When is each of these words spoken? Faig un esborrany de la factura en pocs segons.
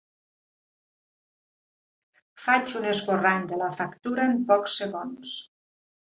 Faig 2.45 2.73
un 2.79 2.87
esborrany 2.91 3.45
de 3.51 3.59
la 3.63 3.67
factura 3.81 4.25
en 4.31 4.41
pocs 4.53 4.79
segons. 4.85 5.35